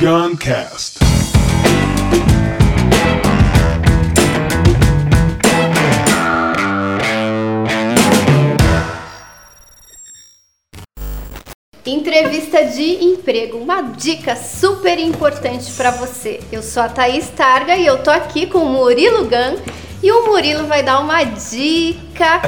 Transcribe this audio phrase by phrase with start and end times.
[0.00, 0.98] Guncast.
[11.84, 16.40] Entrevista de emprego, uma dica super importante para você.
[16.50, 19.56] Eu sou a Thaís Targa e eu tô aqui com o Murilo Gan
[20.02, 22.40] e o Murilo vai dar uma dica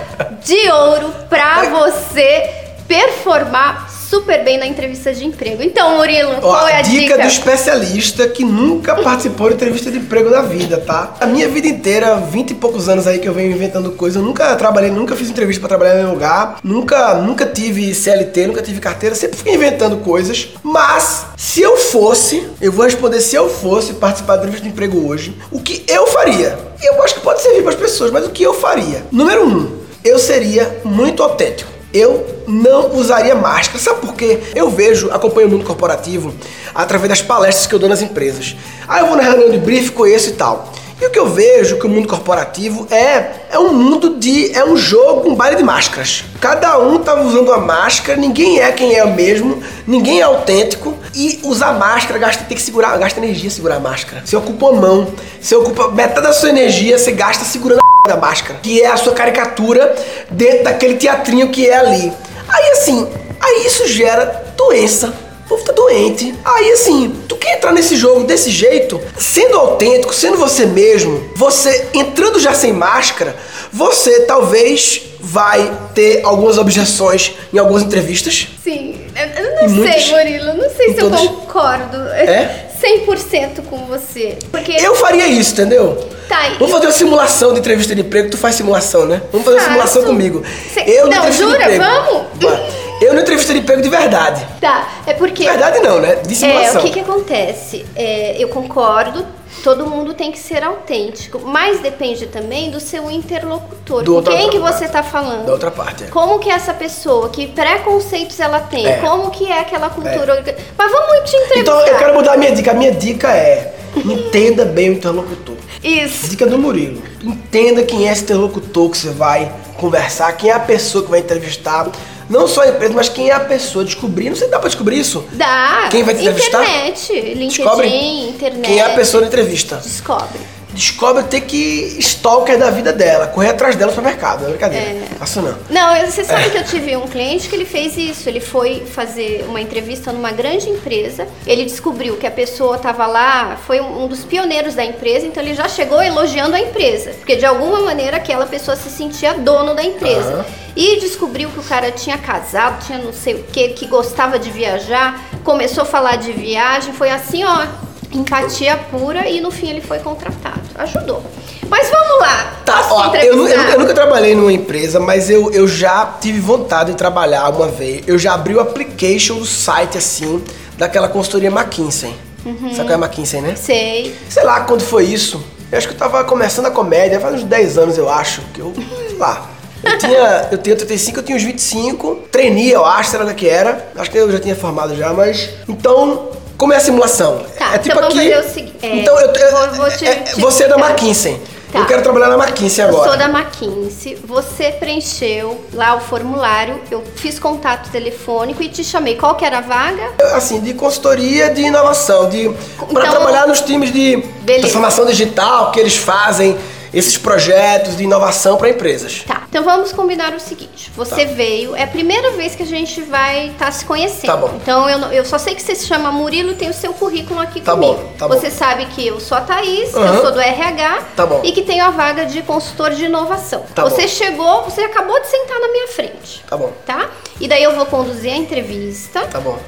[0.43, 2.51] de ouro para você
[2.89, 5.63] performar super bem na entrevista de emprego.
[5.63, 7.01] Então, Murilo, Ó, qual é a dica?
[7.01, 11.15] dica do especialista que nunca participou de entrevista de emprego na vida, tá?
[11.19, 14.23] A minha vida inteira, 20 e poucos anos aí que eu venho inventando coisa, eu
[14.23, 18.61] nunca trabalhei, nunca fiz entrevista pra trabalhar em nenhum lugar, nunca, nunca tive CLT, nunca
[18.61, 20.51] tive carteira, sempre fiquei inventando coisas.
[20.63, 25.09] Mas, se eu fosse, eu vou responder se eu fosse participar da entrevista de emprego
[25.09, 26.59] hoje, o que eu faria?
[26.83, 29.05] Eu acho que pode servir para as pessoas, mas o que eu faria?
[29.11, 33.79] Número um, eu seria muito autêntico eu não usaria máscara.
[33.79, 34.41] Sabe por quê?
[34.55, 36.35] Eu vejo, acompanho o mundo corporativo
[36.75, 38.57] através das palestras que eu dou nas empresas.
[38.89, 40.73] Aí eu vou na reunião de brief, conheço e tal.
[41.03, 44.65] E o que eu vejo que o mundo corporativo é é um mundo de é
[44.65, 46.23] um jogo, um baile de máscaras.
[46.41, 51.41] Cada um tá usando uma máscara, ninguém é quem é mesmo, ninguém é autêntico e
[51.43, 54.23] usar máscara gasta tem que segurar, gasta energia segurar a máscara.
[54.25, 55.09] Você ocupa a mão,
[55.41, 58.97] você ocupa metade da sua energia, você gasta segurando a da máscara, que é a
[58.97, 59.95] sua caricatura
[60.31, 62.13] dentro daquele teatrinho que é ali.
[62.49, 63.09] Aí assim,
[63.41, 65.15] aí isso gera doença
[65.53, 66.35] povo tá doente.
[66.45, 71.89] Aí assim, tu quer entrar nesse jogo desse jeito, sendo autêntico, sendo você mesmo, você
[71.95, 73.37] entrando já sem máscara,
[73.73, 78.49] você talvez vai ter algumas objeções em algumas entrevistas.
[78.63, 82.67] Sim, eu- eu não sei, muitas- Murilo, não sei se eu todas- concordo É?
[82.81, 84.37] 100% com você.
[84.51, 85.97] Porque Eu faria isso, entendeu?
[86.29, 88.31] Tá, Vamos fazer uma simulação de entrevista de emprego.
[88.31, 89.21] Tu faz simulação, né?
[89.31, 90.43] Vamos fazer uma simulação comigo.
[90.73, 91.69] Cê- Eu Não, jura?
[91.79, 92.23] Vamos?
[92.41, 92.72] Vai.
[93.03, 94.47] Eu na entrevista de emprego de verdade.
[94.61, 95.45] Tá, é porque.
[95.45, 96.17] Verdade não, né?
[96.17, 97.85] De É, o que que acontece?
[97.97, 99.27] É, eu concordo,
[99.65, 104.03] todo mundo tem que ser autêntico, mas depende também do seu interlocutor.
[104.03, 105.47] Do Com quem que você tá falando?
[105.47, 106.05] Da outra parte.
[106.05, 106.07] é.
[106.09, 108.99] Como que é essa pessoa, que preconceitos ela tem, É.
[108.99, 110.35] como que é aquela cultura.
[110.37, 111.61] orga- Mas vamos te entrevistar.
[111.61, 112.71] Então eu quero mudar a minha dica.
[112.71, 115.57] A minha dica é entenda bem o interlocutor.
[115.83, 116.29] Isso.
[116.29, 117.03] Dica do Murilo.
[117.23, 121.21] Entenda quem é esse interlocutor que você vai conversar, quem é a pessoa que vai
[121.21, 121.89] entrevistar.
[122.33, 123.85] Não só a empresa, mas quem é a pessoa.
[123.85, 124.31] Descobrir.
[124.31, 125.23] Não sei se dá pra descobrir isso.
[125.33, 125.89] Dá.
[125.91, 126.63] Quem vai te entrevistar?
[126.63, 128.67] Internet, LinkedIn, Descobre internet.
[128.67, 129.77] quem é a pessoa na entrevista.
[129.77, 130.41] Descobre.
[130.73, 134.41] Descobre ter que stalker da vida dela, correr atrás dela no supermercado.
[134.41, 134.87] Não é brincadeira.
[134.87, 135.03] É.
[135.19, 135.57] Faço não.
[135.69, 138.29] Não, você sabe que eu tive um cliente que ele fez isso.
[138.29, 141.27] Ele foi fazer uma entrevista numa grande empresa.
[141.47, 145.55] Ele descobriu que a pessoa estava lá, foi um dos pioneiros da empresa, então ele
[145.55, 147.11] já chegou elogiando a empresa.
[147.13, 150.33] Porque de alguma maneira aquela pessoa se sentia dono da empresa.
[150.33, 150.45] Aham.
[150.75, 154.51] E descobriu que o cara tinha casado, tinha não sei o que, que gostava de
[154.51, 157.67] viajar, começou a falar de viagem, foi assim, ó,
[158.13, 160.61] empatia pura e no fim ele foi contratado.
[160.75, 161.23] Ajudou.
[161.69, 162.61] Mas vamos lá.
[162.65, 166.93] Tá, ó, eu, eu, eu nunca trabalhei numa empresa, mas eu, eu já tive vontade
[166.93, 168.03] de trabalhar uma vez.
[168.07, 170.43] Eu já abri o application do site assim,
[170.77, 172.15] daquela consultoria McKinsey.
[172.45, 172.71] Uhum.
[172.75, 173.55] Sabe qual é a McKinsey, né?
[173.57, 174.15] Sei.
[174.29, 175.43] Sei lá quando foi isso.
[175.71, 178.61] Eu acho que eu tava começando a comédia, faz uns 10 anos eu acho, que
[178.61, 178.75] eu,
[179.09, 179.49] sei lá.
[179.83, 182.17] Eu tinha, eu tenho 35, eu tinha uns 25.
[182.31, 183.91] Trainee, eu acho, sei lá que era.
[183.97, 185.51] Acho que eu já tinha formado já, mas...
[185.67, 186.29] Então,
[186.59, 187.45] como é a simulação?
[187.59, 188.31] Tá, é tipo então vamos aqui...
[188.33, 190.77] fazer o seguinte, é, então, eu, eu- vou- te- é- te você é da.
[190.77, 191.41] McKinsey.
[191.73, 191.79] Tá.
[191.79, 193.09] Eu quero trabalhar na McKinsey Eu agora.
[193.09, 199.17] sou da McKinsey, você preencheu lá o formulário, eu fiz contato telefônico e te chamei.
[199.17, 200.11] Qual que era a vaga?
[200.35, 204.61] assim, de consultoria de inovação, de para Então- trabalhar nos times de Beleza.
[204.65, 206.59] transformação digital que eles fazem
[206.93, 209.23] esses projetos de inovação para empresas.
[209.27, 210.91] Tá, então vamos combinar o seguinte.
[210.95, 211.33] Você Tá.
[211.35, 214.27] veio, é a primeira vez que a gente vai estar se conhecendo.
[214.27, 214.51] Tá bom.
[214.57, 217.41] Então eu, eu só sei que você se chama Murilo e tem o seu currículo
[217.41, 217.95] aqui Tá comigo.
[217.95, 218.35] bom, tá bom.
[218.35, 221.41] você sabe que eu sou a Thaís, que eu sou do RH Tá bom.
[221.43, 223.65] e que tenho a vaga de consultor de inovação.
[223.75, 224.09] Tá você bom.
[224.09, 226.45] chegou, você acabou de sentar na minha frente.
[226.49, 226.73] Tá bom.
[226.85, 227.09] Tá?
[227.41, 229.23] E daí eu vou conduzir a entrevista.
[229.27, 229.59] Tá bom.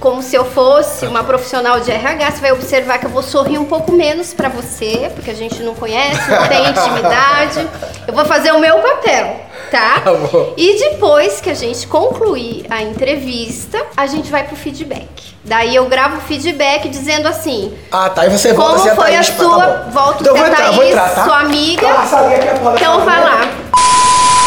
[0.00, 3.58] como se eu fosse uma profissional de RH, você vai observar que eu vou sorrir
[3.58, 7.66] um pouco menos pra você, porque a gente não conhece, não tem intimidade.
[8.06, 9.40] Eu vou fazer o meu papel,
[9.70, 10.00] tá?
[10.00, 10.52] Tá bom.
[10.56, 15.34] E depois que a gente concluir a entrevista, a gente vai pro feedback.
[15.44, 18.26] Daí eu gravo o feedback dizendo assim: Ah, tá.
[18.26, 19.90] E você volta como a ser a foi a Thaís, tá sua, bom.
[19.90, 21.24] volta então, a a entrar, Thaís, entrar, tá?
[21.24, 21.86] sua amiga.
[21.88, 23.40] Ah, a Então vai lá.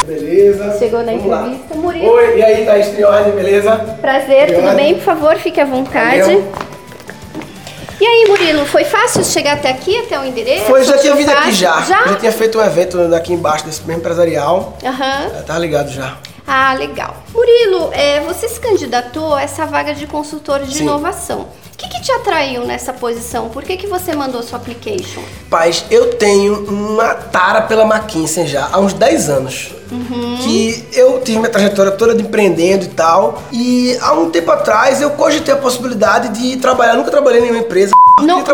[0.08, 0.80] Beleza.
[0.80, 1.42] Chegou na Vamos lá.
[1.42, 2.10] entrevista, Murilo.
[2.12, 3.76] Oi, e aí, Thaís, ordem, beleza?
[4.00, 4.96] Prazer, tudo bem?
[4.96, 6.22] Por favor, fique à vontade.
[6.22, 6.52] Valeu.
[8.00, 10.66] E aí, Murilo, foi fácil chegar até aqui, até o endereço?
[10.66, 11.82] Foi, já tinha vindo aqui já.
[11.82, 12.08] Já?
[12.08, 14.78] Já tinha feito um evento aqui embaixo desse mesmo empresarial.
[14.86, 15.32] Aham.
[15.36, 16.16] Eu tava ligado já.
[16.46, 17.18] Ah, legal.
[17.34, 20.84] Murilo, é, você se candidatou a essa vaga de consultor de Sim.
[20.84, 21.48] inovação.
[21.74, 23.50] O que, que te atraiu nessa posição?
[23.50, 25.22] Por que, que você mandou sua application?
[25.50, 29.77] Paz, eu tenho uma tara pela McKinsey já há uns 10 anos.
[29.92, 30.38] Uhum.
[30.38, 33.44] Que eu tive minha trajetória toda de empreendendo e tal.
[33.52, 36.96] E há um tempo atrás eu cogitei a possibilidade de trabalhar.
[36.96, 37.92] Nunca trabalhei em nenhuma empresa.
[38.20, 38.54] Não, não, nunca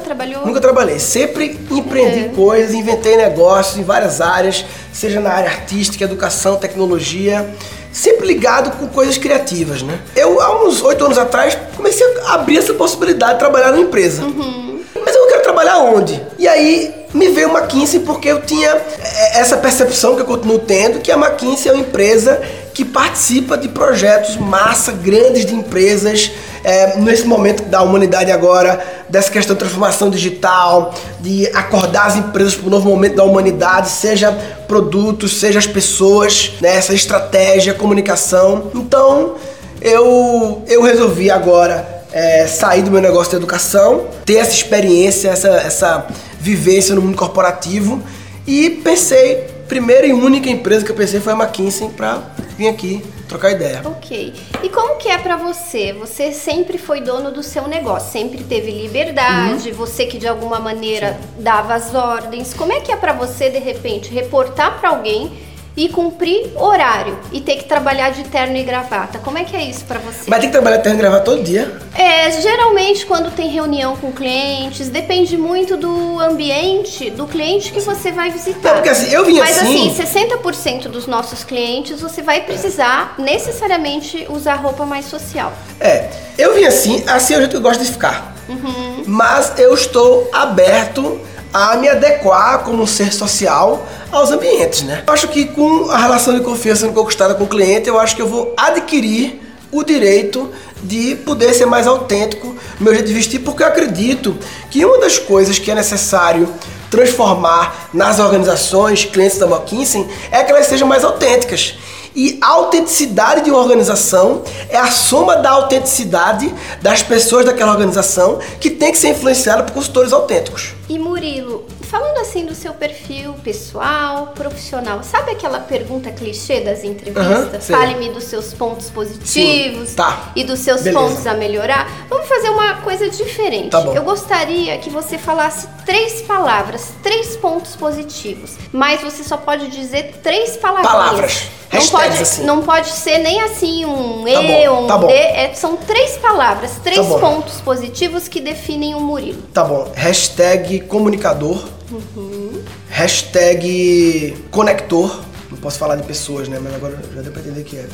[0.00, 0.46] trabalhou?
[0.46, 0.98] Nunca trabalhei.
[0.98, 2.28] Sempre empreendi é.
[2.28, 7.48] coisas, inventei negócios em várias áreas, seja na área artística, educação, tecnologia
[7.92, 9.98] sempre ligado com coisas criativas, né?
[10.14, 14.22] Eu, há uns oito anos atrás, comecei a abrir essa possibilidade de trabalhar numa empresa.
[14.22, 14.69] Uhum.
[15.10, 16.22] Mas eu não quero trabalhar onde?
[16.38, 20.60] E aí me veio uma McKinsey porque eu tinha é, essa percepção que eu continuo
[20.60, 22.40] tendo, que a McKinsey é uma empresa
[22.72, 26.30] que participa de projetos massa, grandes de empresas,
[26.62, 32.54] é, nesse momento da humanidade agora, dessa questão de transformação digital, de acordar as empresas
[32.54, 34.30] para o novo momento da humanidade, seja
[34.68, 38.70] produtos, seja as pessoas, né, essa estratégia, comunicação.
[38.76, 39.34] Então,
[39.82, 45.48] eu, eu resolvi agora é, sair do meu negócio de educação, ter essa experiência, essa,
[45.48, 46.06] essa
[46.38, 48.02] vivência no mundo corporativo
[48.46, 52.22] e pensei, primeira e única empresa que eu pensei foi a McKinsey para
[52.56, 53.82] vir aqui trocar ideia.
[53.84, 54.34] Ok.
[54.62, 55.92] E como que é para você?
[55.92, 59.76] Você sempre foi dono do seu negócio, sempre teve liberdade, uhum.
[59.76, 61.42] você que de alguma maneira Sim.
[61.42, 62.52] dava as ordens.
[62.52, 65.30] Como é que é para você de repente reportar para alguém
[65.76, 69.18] e cumprir horário e ter que trabalhar de terno e gravata.
[69.18, 70.28] Como é que é isso para você?
[70.28, 71.78] Mas tem que trabalhar de terno e gravata todo dia?
[71.94, 78.10] É, geralmente quando tem reunião com clientes, depende muito do ambiente do cliente que você
[78.10, 78.68] vai visitar.
[78.68, 79.88] Não, porque assim, eu vim Mas assim...
[79.88, 83.22] Mas assim, 60% dos nossos clientes você vai precisar é.
[83.22, 85.52] necessariamente usar roupa mais social.
[85.78, 86.08] É,
[86.38, 88.34] eu vim assim, assim é o jeito que eu gosto de ficar.
[88.48, 89.04] Uhum.
[89.06, 91.20] Mas eu estou aberto
[91.52, 95.02] a me adequar como um ser social aos ambientes, né?
[95.06, 98.14] Eu acho que com a relação de confiança sendo conquistada com o cliente, eu acho
[98.14, 99.40] que eu vou adquirir
[99.72, 100.50] o direito
[100.82, 102.48] de poder ser mais autêntico
[102.78, 104.36] no meu jeito de vestir, porque eu acredito
[104.70, 106.52] que uma das coisas que é necessário
[106.90, 111.78] transformar nas organizações clientes da McKinsey é que elas sejam mais autênticas.
[112.14, 116.52] E a autenticidade de uma organização é a soma da autenticidade
[116.82, 120.74] das pessoas daquela organização que tem que ser influenciada por consultores autênticos.
[120.88, 127.68] E Murilo, falando assim do seu perfil pessoal, profissional, sabe aquela pergunta clichê das entrevistas?
[127.68, 130.32] Uhum, Fale-me dos seus pontos positivos tá.
[130.34, 130.98] e dos seus Beleza.
[130.98, 131.88] pontos a melhorar.
[132.08, 133.70] Vamos fazer uma coisa diferente.
[133.70, 133.80] Tá.
[133.94, 140.20] Eu gostaria que você falasse três palavras, três pontos positivos, mas você só pode dizer
[140.22, 141.59] três palavras.
[141.70, 141.90] Palavras.
[141.90, 142.44] Não pode, assim.
[142.44, 145.12] não pode ser nem assim um tá E ou um tá D.
[145.12, 149.40] É, são três palavras, três tá pontos positivos que definem o Murilo.
[149.54, 149.90] Tá bom.
[149.94, 151.64] Hashtag comunicador.
[151.90, 152.62] Uhum.
[152.88, 155.20] Hashtag conector.
[155.50, 156.58] Não posso falar de pessoas, né?
[156.60, 157.86] Mas agora já deu pra entender que é.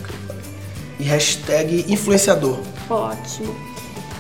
[0.99, 2.59] E hashtag influenciador.
[2.89, 3.55] Ótimo.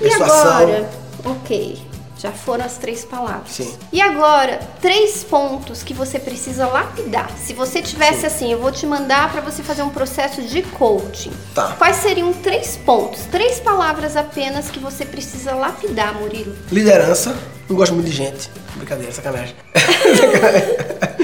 [0.02, 0.90] E agora?
[1.24, 1.78] Ok.
[2.18, 3.50] Já foram as três palavras.
[3.50, 3.74] Sim.
[3.92, 7.30] E agora, três pontos que você precisa lapidar.
[7.36, 8.26] Se você tivesse Sim.
[8.26, 11.32] assim, eu vou te mandar para você fazer um processo de coaching.
[11.54, 11.74] Tá.
[11.78, 16.56] Quais seriam três pontos, três palavras apenas que você precisa lapidar, Murilo?
[16.72, 17.36] Liderança.
[17.68, 18.50] Não gosto muito de gente.
[18.76, 19.54] Brincadeira, sacanagem.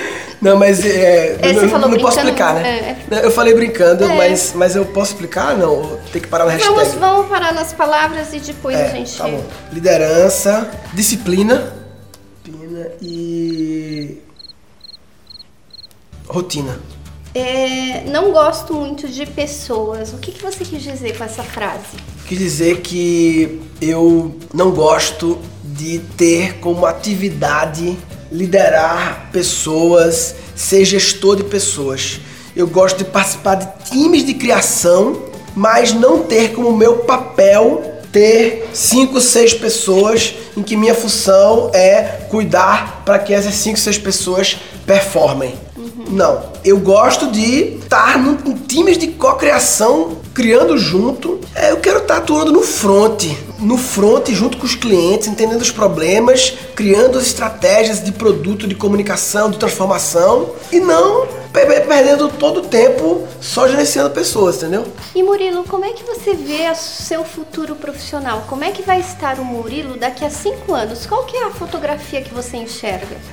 [0.43, 2.97] Não, mas é, é não, não posso explicar, né?
[3.09, 3.25] É, é.
[3.25, 4.17] Eu falei brincando, é.
[4.17, 5.57] mas, mas eu posso explicar?
[5.57, 6.75] Não, tem que parar na hashtag.
[6.75, 9.17] Vamos, vamos parar nas palavras e depois é, a gente...
[9.17, 9.45] Tá bom.
[9.73, 11.73] Liderança, disciplina,
[12.43, 14.19] disciplina e...
[16.27, 16.81] rotina.
[17.33, 20.13] É, não gosto muito de pessoas.
[20.13, 21.97] O que, que você quis dizer com essa frase?
[22.27, 27.97] Quis dizer que eu não gosto de ter como atividade
[28.33, 32.21] liderar pessoas, ser gestor de pessoas.
[32.57, 35.25] Eu gosto de participar de times de criação,
[35.55, 42.27] mas não ter como meu papel ter cinco, seis pessoas em que minha função é
[42.29, 45.55] cuidar para que essas cinco, seis pessoas performem.
[45.77, 46.05] Uhum.
[46.11, 51.41] Não, eu gosto de estar em times de co-criação, criando junto.
[51.55, 53.25] É, eu quero estar atuando no front,
[53.59, 58.75] no front junto com os clientes, entendendo os problemas, criando as estratégias de produto, de
[58.75, 64.87] comunicação, de transformação e não perdendo todo o tempo só gerenciando pessoas, entendeu?
[65.15, 68.45] E Murilo, como é que você vê o seu futuro profissional?
[68.49, 71.05] Como é que vai estar o Murilo daqui a cinco anos?
[71.05, 72.92] Qual que é a fotografia que você enxerga?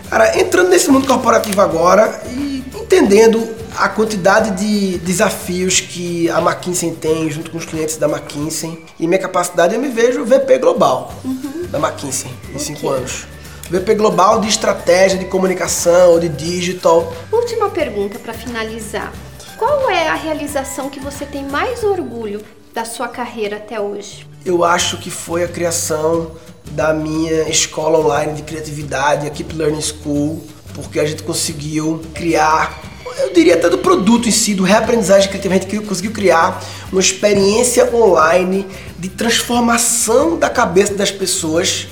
[0.10, 3.48] Cara, entrando nesse mundo corporativo agora e entendendo
[3.78, 9.08] a quantidade de desafios que a McKinsey tem junto com os clientes da McKinsey e
[9.08, 11.68] minha capacidade, eu me vejo VP global uhum.
[11.70, 12.60] da McKinsey em okay.
[12.60, 13.28] cinco anos.
[13.70, 17.14] VP Global de estratégia de comunicação, de digital.
[17.32, 19.14] Última pergunta para finalizar.
[19.58, 22.42] Qual é a realização que você tem mais orgulho
[22.74, 24.28] da sua carreira até hoje?
[24.46, 26.32] Eu acho que foi a criação
[26.72, 32.82] da minha escola online de criatividade, a Keep Learning School, porque a gente conseguiu criar,
[33.18, 37.02] eu diria até do produto em si, do reaprendizagem criativa, a gente conseguiu criar uma
[37.02, 38.66] experiência online
[38.98, 41.88] de transformação da cabeça das pessoas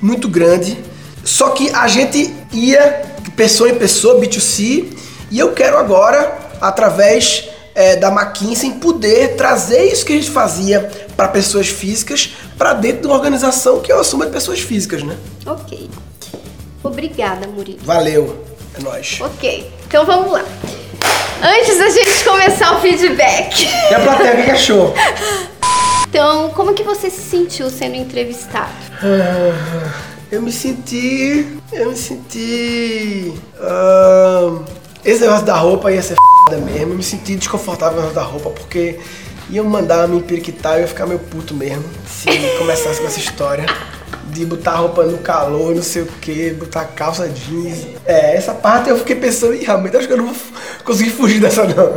[0.00, 0.78] muito grande.
[1.24, 4.86] Só que a gente ia pessoa em pessoa, B2C,
[5.30, 7.48] e eu quero agora, através
[7.80, 13.02] é, da McKinsey, poder trazer isso que a gente fazia para pessoas físicas para dentro
[13.02, 15.16] de uma organização que é uma soma de pessoas físicas, né?
[15.46, 15.88] Ok.
[16.82, 17.78] Obrigada, Murilo.
[17.82, 18.44] Valeu.
[18.78, 19.18] É nóis.
[19.20, 19.72] Ok.
[19.86, 20.44] Então vamos lá.
[21.42, 23.66] Antes da gente começar o feedback.
[23.90, 24.94] E a plateia, o que achou?
[26.06, 28.68] Então, como que você se sentiu sendo entrevistado?
[29.02, 29.92] Ah,
[30.30, 31.46] eu me senti.
[31.72, 33.32] Eu me senti.
[33.58, 34.62] Uh,
[35.04, 36.16] esse negócio da roupa ia ser
[36.56, 36.92] mesmo.
[36.92, 38.98] Eu me senti desconfortável no da roupa porque
[39.50, 42.28] iam mandar me empiriquitar e eu ia ficar meio puto mesmo se
[42.58, 43.66] começasse com essa história
[44.30, 47.86] de botar roupa no calor, não sei o que, botar calça jeans.
[48.06, 50.36] É, essa parte eu fiquei pensando, e realmente acho que eu não vou
[50.84, 51.94] conseguir fugir dessa não.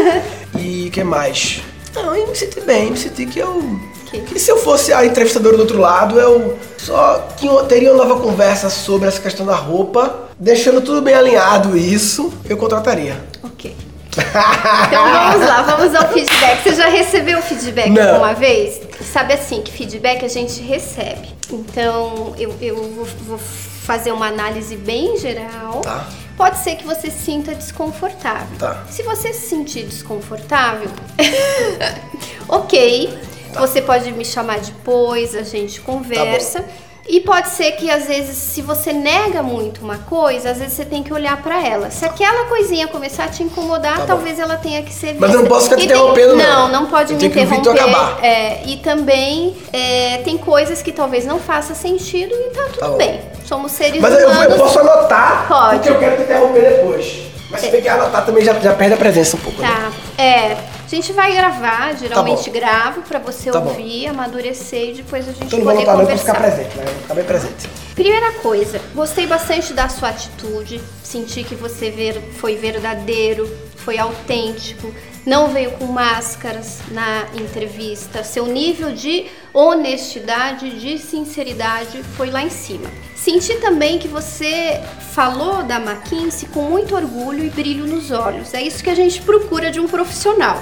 [0.58, 1.62] e o que mais?
[1.94, 3.78] Não, eu me senti bem, me senti que eu.
[4.06, 4.20] Que?
[4.20, 8.20] que se eu fosse a entrevistadora do outro lado, eu só tinha, teria uma nova
[8.20, 13.20] conversa sobre essa questão da roupa, deixando tudo bem alinhado isso, eu contrataria.
[13.42, 13.74] Ok.
[14.16, 16.62] Então vamos lá, vamos ao feedback.
[16.62, 18.08] Você já recebeu feedback Não.
[18.14, 18.80] alguma vez?
[19.12, 21.28] Sabe assim, que feedback a gente recebe.
[21.50, 25.80] Então eu, eu vou, vou fazer uma análise bem geral.
[25.82, 26.06] Tá.
[26.36, 28.58] Pode ser que você se sinta desconfortável.
[28.58, 28.84] Tá.
[28.90, 30.90] Se você se sentir desconfortável,
[32.48, 33.18] ok.
[33.52, 33.60] Tá.
[33.60, 36.62] Você pode me chamar depois, a gente conversa.
[36.62, 36.68] Tá
[37.08, 40.84] e pode ser que às vezes, se você nega muito uma coisa, às vezes você
[40.84, 41.90] tem que olhar para ela.
[41.90, 45.20] Se aquela coisinha começar a te incomodar, tá talvez ela tenha que ser vista.
[45.20, 46.68] Mas eu não posso ficar te interrompendo, não.
[46.68, 47.70] Não, não pode eu me interromper.
[47.70, 48.24] acabar.
[48.24, 52.88] É, e também é, tem coisas que talvez não faça sentido e tá tudo tá
[52.90, 53.20] bem.
[53.44, 54.36] Somos seres Mas humanos.
[54.36, 55.76] Mas eu, posso anotar pode.
[55.76, 57.26] porque eu quero te interromper depois.
[57.50, 59.62] Mas se bem que anotar também já, já perde a presença um pouco.
[59.62, 59.68] Né?
[59.68, 59.80] Tá.
[59.80, 59.92] Né?
[60.18, 60.56] É.
[60.86, 64.10] A gente vai gravar, geralmente tá gravo para você tá ouvir, bom.
[64.10, 66.34] amadurecer e depois a gente então, poder não vou conversar.
[66.36, 66.84] ficar presente, né?
[66.84, 67.68] Vou ficar bem presente.
[67.96, 73.50] Primeira coisa, gostei bastante da sua atitude, senti que você foi verdadeiro,
[73.86, 74.92] foi autêntico,
[75.24, 82.50] não veio com máscaras na entrevista, seu nível de honestidade, de sinceridade foi lá em
[82.50, 82.90] cima.
[83.14, 88.52] Senti também que você falou da McKinsey com muito orgulho e brilho nos olhos.
[88.54, 90.60] É isso que a gente procura de um profissional.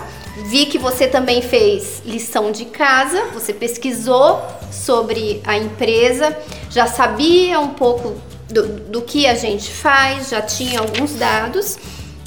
[0.51, 6.37] Vi que você também fez lição de casa, você pesquisou sobre a empresa,
[6.69, 11.79] já sabia um pouco do, do que a gente faz, já tinha alguns dados.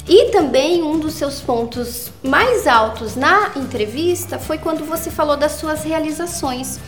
[0.08, 5.52] E também um dos seus pontos mais altos na entrevista foi quando você falou das
[5.52, 6.78] suas realizações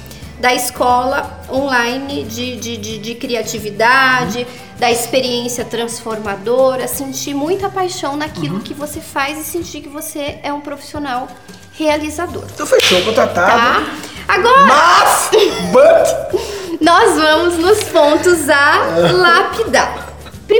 [0.40, 4.46] da escola online de, de, de, de criatividade,
[4.78, 8.60] da experiência transformadora, sentir muita paixão naquilo uhum.
[8.62, 11.28] que você faz e sentir que você é um profissional
[11.74, 12.44] realizador.
[12.54, 13.84] Então fechou, contratado.
[13.84, 13.86] Tá?
[14.26, 14.64] Agora.
[14.64, 15.30] Mas,
[15.70, 16.40] but...
[16.80, 19.98] nós vamos nos pontos a lapidar.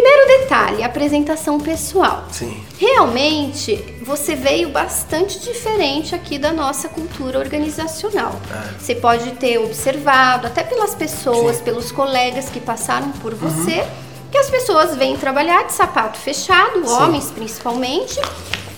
[0.00, 2.25] Primeiro detalhe, apresentação pessoal.
[2.33, 2.64] Sim.
[2.78, 8.40] Realmente, você veio bastante diferente aqui da nossa cultura organizacional.
[8.50, 8.78] É.
[8.78, 11.64] Você pode ter observado, até pelas pessoas, Sim.
[11.64, 13.40] pelos colegas que passaram por uhum.
[13.40, 13.87] você,
[14.33, 16.95] que as pessoas vêm trabalhar de sapato fechado, Sim.
[16.95, 18.19] homens principalmente,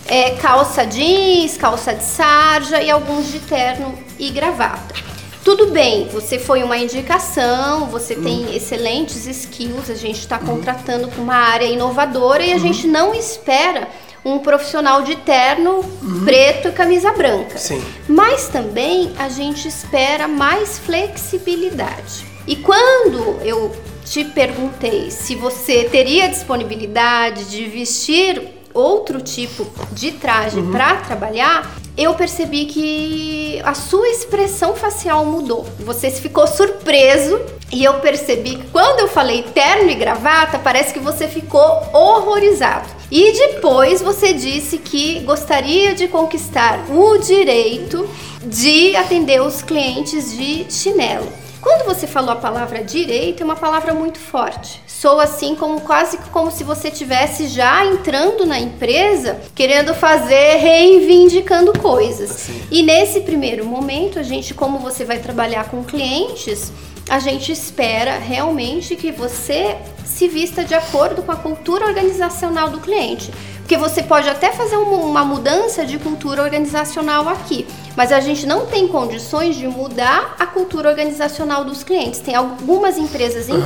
[0.07, 5.12] é, calça jeans, calça de sarja e alguns de terno e gravata.
[5.45, 8.23] Tudo bem, você foi uma indicação, você uhum.
[8.23, 12.61] tem excelentes skills, a gente está contratando com uma área inovadora e a uhum.
[12.61, 13.89] gente não espera
[14.25, 16.25] um profissional de terno uhum.
[16.25, 17.59] preto e camisa branca.
[17.59, 17.83] Sim.
[18.09, 22.25] Mas também a gente espera mais flexibilidade.
[22.47, 30.59] E quando eu te perguntei se você teria disponibilidade de vestir outro tipo de traje
[30.59, 30.71] uhum.
[30.71, 35.67] para trabalhar, eu percebi que a sua expressão facial mudou.
[35.81, 41.01] Você ficou surpreso e eu percebi que quando eu falei terno e gravata, parece que
[41.01, 42.89] você ficou horrorizado.
[43.11, 48.09] E depois você disse que gostaria de conquistar o direito
[48.45, 51.29] de atender os clientes de chinelo.
[51.61, 56.17] Quando você falou a palavra direito, é uma palavra muito forte sou assim como quase
[56.31, 62.31] como se você tivesse já entrando na empresa, querendo fazer, reivindicando coisas.
[62.31, 62.63] Assim.
[62.71, 66.71] E nesse primeiro momento, a gente, como você vai trabalhar com clientes,
[67.11, 72.79] a gente espera realmente que você se vista de acordo com a cultura organizacional do
[72.79, 73.33] cliente.
[73.59, 77.67] Porque você pode até fazer uma mudança de cultura organizacional aqui,
[77.97, 82.21] mas a gente não tem condições de mudar a cultura organizacional dos clientes.
[82.21, 83.57] Tem algumas empresas, uhum.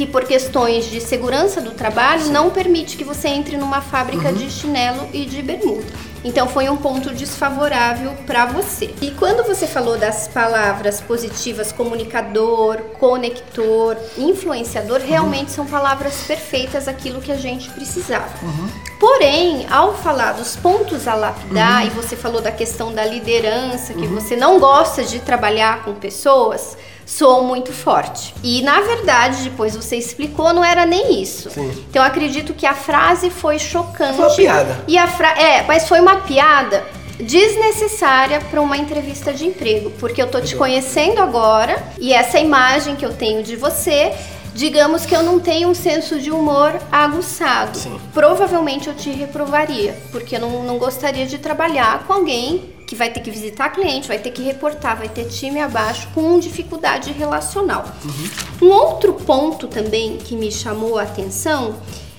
[0.00, 2.32] Que por questões de segurança do trabalho Sim.
[2.32, 4.34] não permite que você entre numa fábrica uhum.
[4.34, 5.84] de chinelo e de bermuda.
[6.24, 8.94] Então foi um ponto desfavorável para você.
[9.02, 17.20] E quando você falou das palavras positivas comunicador, conector, influenciador, realmente são palavras perfeitas aquilo
[17.20, 18.32] que a gente precisava.
[18.42, 18.89] Uhum.
[19.00, 21.86] Porém, ao falar dos pontos a lapidar, uhum.
[21.86, 24.14] e você falou da questão da liderança, que uhum.
[24.14, 26.76] você não gosta de trabalhar com pessoas,
[27.06, 28.34] soou muito forte.
[28.42, 31.48] E na verdade, depois você explicou, não era nem isso.
[31.48, 31.70] Sim.
[31.88, 34.16] Então eu acredito que a frase foi chocante.
[34.16, 34.84] Foi uma piada.
[34.86, 35.30] E a fra...
[35.30, 36.84] É, mas foi uma piada
[37.18, 42.96] desnecessária para uma entrevista de emprego, porque eu tô te conhecendo agora e essa imagem
[42.96, 44.12] que eu tenho de você
[44.60, 47.78] digamos que eu não tenho um senso de humor aguçado.
[47.78, 47.98] Sim.
[48.12, 53.10] Provavelmente eu te reprovaria, porque eu não, não gostaria de trabalhar com alguém que vai
[53.10, 57.86] ter que visitar cliente, vai ter que reportar, vai ter time abaixo com dificuldade relacional.
[58.04, 58.68] Uhum.
[58.68, 61.76] Um outro ponto também que me chamou a atenção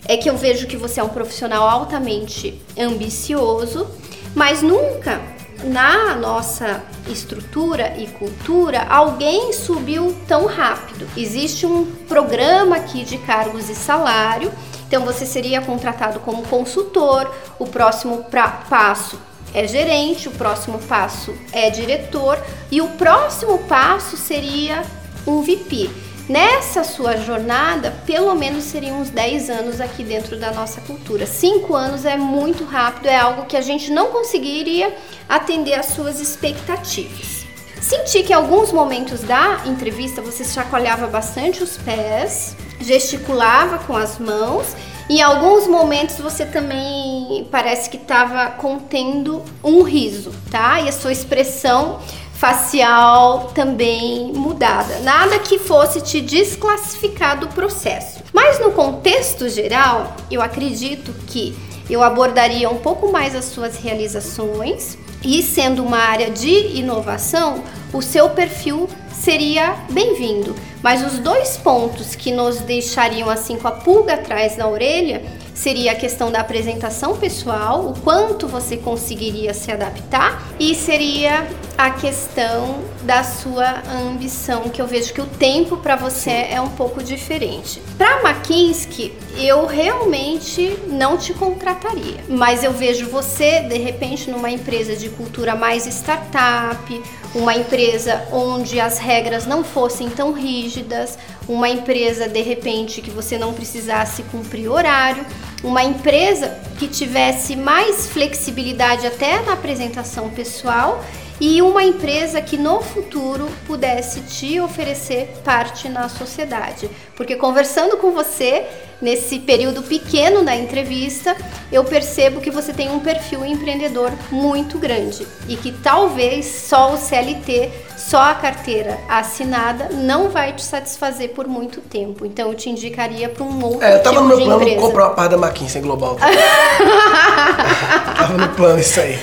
[0.07, 3.85] é que eu vejo que você é um profissional altamente ambicioso,
[4.33, 5.21] mas nunca
[5.63, 11.07] na nossa estrutura e cultura alguém subiu tão rápido.
[11.15, 14.51] Existe um programa aqui de cargos e salário,
[14.87, 19.19] então você seria contratado como consultor, o próximo pra, passo
[19.53, 24.83] é gerente, o próximo passo é diretor e o próximo passo seria
[25.27, 25.89] um VP.
[26.31, 31.25] Nessa sua jornada, pelo menos seriam uns 10 anos aqui dentro da nossa cultura.
[31.25, 34.95] 5 anos é muito rápido, é algo que a gente não conseguiria
[35.27, 37.45] atender às suas expectativas.
[37.81, 44.17] Senti que em alguns momentos da entrevista você chacoalhava bastante os pés, gesticulava com as
[44.17, 44.73] mãos
[45.11, 50.79] em alguns momentos você também parece que estava contendo um riso, tá?
[50.79, 51.99] E a sua expressão
[52.41, 54.97] facial também mudada.
[55.01, 58.23] Nada que fosse te desclassificar do processo.
[58.33, 61.55] Mas no contexto geral, eu acredito que
[61.87, 68.01] eu abordaria um pouco mais as suas realizações e sendo uma área de inovação, o
[68.01, 70.55] seu perfil seria bem-vindo.
[70.81, 75.21] Mas os dois pontos que nos deixariam assim com a pulga atrás na orelha
[75.53, 81.89] seria a questão da apresentação pessoal, o quanto você conseguiria se adaptar, e seria a
[81.89, 87.03] questão da sua ambição, que eu vejo que o tempo para você é um pouco
[87.03, 87.81] diferente.
[87.97, 94.95] Para McKinsey, eu realmente não te contrataria, mas eu vejo você de repente numa empresa
[94.95, 101.17] de cultura mais startup, uma empresa onde as regras não fossem tão rígidas,
[101.51, 105.25] uma empresa de repente que você não precisasse cumprir horário,
[105.61, 111.03] uma empresa que tivesse mais flexibilidade até na apresentação pessoal
[111.41, 116.89] e uma empresa que no futuro pudesse te oferecer parte na sociedade.
[117.17, 118.65] Porque conversando com você,
[119.01, 121.35] nesse período pequeno da entrevista,
[121.71, 126.97] eu percebo que você tem um perfil empreendedor muito grande e que talvez só o
[126.97, 132.25] CLT, só a carteira assinada não vai te satisfazer por muito tempo.
[132.25, 134.81] Então eu te indicaria para um outro é, eu tava tipo no meu plano empresa.
[134.81, 136.17] comprar uma parte da McKinsey Global.
[138.17, 139.17] tava no plano isso aí.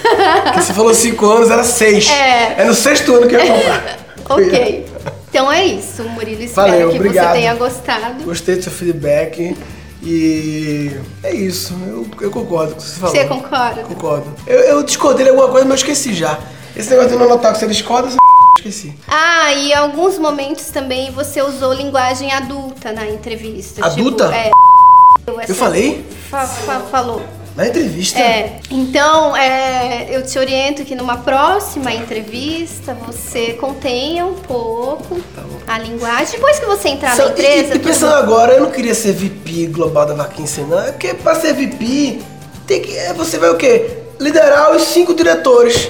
[0.44, 2.08] Porque você falou cinco anos, era seis.
[2.10, 3.98] É, é no sexto ano que eu ia comprar.
[4.30, 4.86] ok.
[5.38, 6.42] Então é isso, Murilo.
[6.42, 7.26] Espero Valeu, que obrigado.
[7.28, 8.24] você tenha gostado.
[8.24, 9.56] Gostei do seu feedback.
[10.02, 10.90] E
[11.22, 13.14] é isso, eu, eu concordo com o que você falou.
[13.14, 13.82] Você concorda?
[13.82, 14.34] Concordo.
[14.48, 16.40] Eu, eu discordei de alguma coisa, mas eu esqueci já.
[16.76, 18.16] Esse negócio de não anotar que você discorda, você
[18.58, 18.94] esqueci.
[19.06, 23.86] Ah, e em alguns momentos também você usou linguagem adulta na entrevista.
[23.86, 24.24] Adulta?
[24.24, 26.04] Tipo, é, eu falei?
[26.28, 27.22] Fa fa falou.
[27.58, 28.20] Na entrevista?
[28.20, 28.60] É.
[28.70, 35.20] Então, é, eu te oriento que numa próxima entrevista você contenha um pouco
[35.66, 36.36] tá a linguagem.
[36.36, 37.74] Depois que você entrar Só, na empresa.
[37.74, 38.22] E, e pensando tudo...
[38.22, 40.78] agora, eu não queria ser VP global da McKinsey, não.
[40.78, 42.20] É porque pra ser VP,
[42.64, 43.90] tem que, é, você vai o quê?
[44.20, 45.88] Liderar os cinco diretores.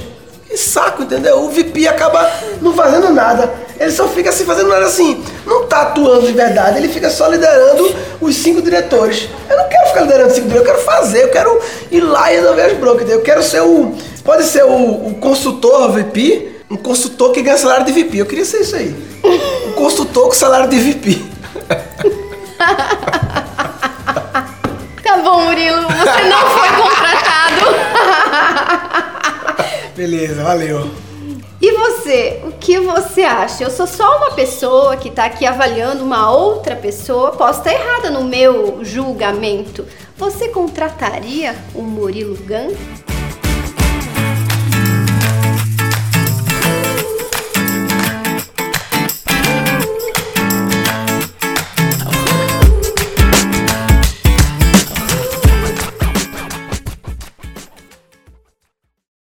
[0.58, 1.40] Saco, entendeu?
[1.40, 3.52] O VP acaba não fazendo nada.
[3.78, 5.24] Ele só fica assim fazendo nada assim.
[5.46, 9.28] Não tá atuando de verdade, ele fica só liderando os cinco diretores.
[9.48, 12.36] Eu não quero ficar liderando cinco diretores, eu quero fazer, eu quero ir lá e
[12.36, 13.08] resolver as broncas.
[13.08, 13.94] Eu quero ser o.
[14.24, 18.18] Pode ser o, o consultor VP, um consultor que ganha salário de VP.
[18.18, 18.94] Eu queria ser isso aí.
[19.68, 21.22] Um consultor com salário de VP.
[25.08, 27.38] Tá bom, Murilo, você não foi contratado.
[29.98, 30.88] Beleza, valeu.
[31.60, 33.64] E você, o que você acha?
[33.64, 38.08] Eu sou só uma pessoa que está aqui avaliando uma outra pessoa, posso estar errada
[38.08, 39.84] no meu julgamento.
[40.16, 43.17] Você contrataria o Murilo Gun?